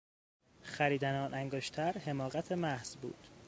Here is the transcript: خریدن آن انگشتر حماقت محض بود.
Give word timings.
خریدن 0.61 1.23
آن 1.25 1.33
انگشتر 1.33 1.91
حماقت 1.91 2.51
محض 2.51 2.95
بود. 2.95 3.27